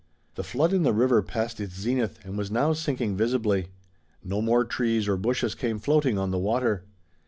[0.33, 3.67] The flood in the river passed its zenith and was now sinking visibly.
[4.23, 6.85] No more trees or bushes came floating on the water.